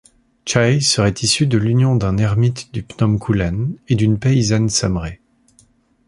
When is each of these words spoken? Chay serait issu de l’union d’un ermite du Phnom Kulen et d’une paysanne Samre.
Chay 0.47 0.81
serait 0.81 1.13
issu 1.21 1.45
de 1.45 1.59
l’union 1.59 1.95
d’un 1.95 2.17
ermite 2.17 2.73
du 2.73 2.81
Phnom 2.81 3.19
Kulen 3.19 3.75
et 3.87 3.93
d’une 3.93 4.17
paysanne 4.17 4.67
Samre. 4.67 5.11